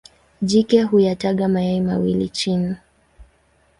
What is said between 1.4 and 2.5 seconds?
mayai mawili